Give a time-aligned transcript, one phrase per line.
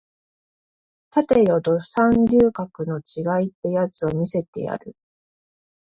[1.15, 4.95] 立てよド三流格の違いってやつを見せてやる